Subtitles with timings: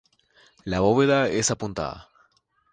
[0.65, 2.09] La bóveda es apuntada.